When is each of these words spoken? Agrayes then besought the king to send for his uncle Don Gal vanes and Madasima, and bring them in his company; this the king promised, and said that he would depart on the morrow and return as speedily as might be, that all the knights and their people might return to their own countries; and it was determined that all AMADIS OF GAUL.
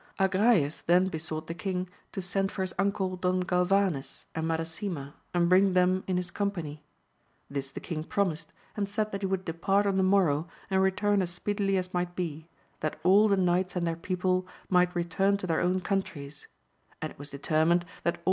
Agrayes 0.19 0.81
then 0.87 1.09
besought 1.09 1.45
the 1.45 1.53
king 1.53 1.87
to 2.11 2.23
send 2.23 2.51
for 2.51 2.63
his 2.63 2.73
uncle 2.79 3.15
Don 3.17 3.41
Gal 3.41 3.65
vanes 3.65 4.25
and 4.33 4.47
Madasima, 4.47 5.13
and 5.31 5.47
bring 5.47 5.73
them 5.73 6.03
in 6.07 6.17
his 6.17 6.31
company; 6.31 6.81
this 7.51 7.69
the 7.69 7.79
king 7.79 8.03
promised, 8.03 8.51
and 8.75 8.89
said 8.89 9.11
that 9.11 9.21
he 9.21 9.27
would 9.27 9.45
depart 9.45 9.85
on 9.85 9.97
the 9.97 10.01
morrow 10.03 10.47
and 10.71 10.81
return 10.81 11.21
as 11.21 11.29
speedily 11.29 11.77
as 11.77 11.93
might 11.93 12.15
be, 12.15 12.49
that 12.79 12.99
all 13.03 13.27
the 13.27 13.37
knights 13.37 13.75
and 13.75 13.85
their 13.85 13.95
people 13.95 14.47
might 14.69 14.95
return 14.95 15.37
to 15.37 15.45
their 15.45 15.61
own 15.61 15.79
countries; 15.81 16.47
and 16.99 17.11
it 17.11 17.19
was 17.19 17.29
determined 17.29 17.81
that 17.83 17.87
all 17.87 17.93
AMADIS 17.93 18.07
OF 18.07 18.13
GAUL. 18.13 18.19